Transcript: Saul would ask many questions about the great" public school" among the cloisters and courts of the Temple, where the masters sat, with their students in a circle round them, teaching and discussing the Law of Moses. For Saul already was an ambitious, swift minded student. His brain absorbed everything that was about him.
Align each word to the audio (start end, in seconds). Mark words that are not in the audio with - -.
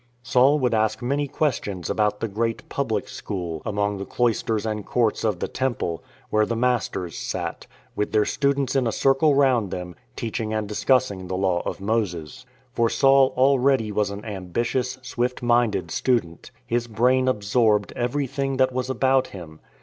Saul 0.23 0.57
would 0.57 0.73
ask 0.73 1.03
many 1.03 1.27
questions 1.27 1.87
about 1.87 2.21
the 2.21 2.27
great" 2.27 2.67
public 2.69 3.07
school" 3.07 3.61
among 3.67 3.99
the 3.99 4.05
cloisters 4.07 4.65
and 4.65 4.83
courts 4.83 5.23
of 5.23 5.39
the 5.39 5.47
Temple, 5.47 6.03
where 6.31 6.47
the 6.47 6.55
masters 6.55 7.15
sat, 7.15 7.67
with 7.95 8.11
their 8.11 8.25
students 8.25 8.75
in 8.75 8.87
a 8.87 8.91
circle 8.91 9.35
round 9.35 9.69
them, 9.69 9.93
teaching 10.15 10.55
and 10.55 10.67
discussing 10.67 11.27
the 11.27 11.37
Law 11.37 11.61
of 11.67 11.79
Moses. 11.79 12.47
For 12.73 12.89
Saul 12.89 13.31
already 13.37 13.91
was 13.91 14.09
an 14.09 14.25
ambitious, 14.25 14.97
swift 15.03 15.43
minded 15.43 15.91
student. 15.91 16.49
His 16.65 16.87
brain 16.87 17.27
absorbed 17.27 17.93
everything 17.95 18.57
that 18.57 18.73
was 18.73 18.89
about 18.89 19.27
him. 19.27 19.59